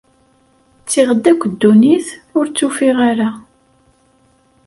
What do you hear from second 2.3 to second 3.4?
ur tt-ufiɣ ara.